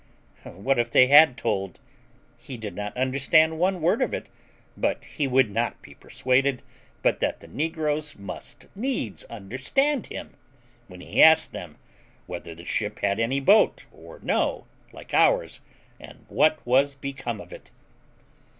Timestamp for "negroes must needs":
7.47-9.25